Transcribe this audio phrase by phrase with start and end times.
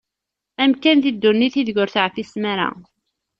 [0.63, 2.69] Amkan di ddunit ideg ur teεfisem-ara.